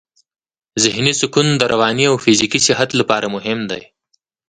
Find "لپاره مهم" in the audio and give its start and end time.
2.99-3.59